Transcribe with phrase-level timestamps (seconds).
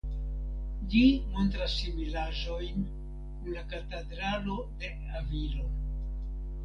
[0.93, 1.01] Ĝi
[1.33, 5.69] montras similaĵojn kun la Katedralo de Avilo.